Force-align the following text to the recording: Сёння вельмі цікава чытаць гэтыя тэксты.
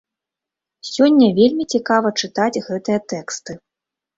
Сёння 0.91 1.27
вельмі 1.39 1.63
цікава 1.75 2.13
чытаць 2.25 2.63
гэтыя 2.71 2.99
тэксты. 3.15 3.51